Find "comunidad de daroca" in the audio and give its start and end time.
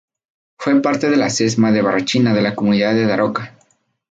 2.55-3.53